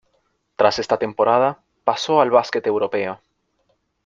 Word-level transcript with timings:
Tras 0.55 0.79
esta 0.79 0.97
temporada, 0.97 1.59
pasó 1.83 2.21
al 2.21 2.31
básquet 2.31 2.65
europeo. 2.65 3.21